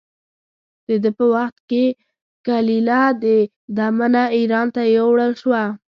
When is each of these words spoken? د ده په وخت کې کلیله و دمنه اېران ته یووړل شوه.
د 0.87 0.89
ده 1.03 1.09
په 1.17 1.25
وخت 1.33 1.57
کې 1.69 1.85
کلیله 2.45 3.01
و 3.21 3.49
دمنه 3.77 4.23
اېران 4.35 4.67
ته 4.75 4.81
یووړل 4.95 5.31
شوه. 5.41 5.63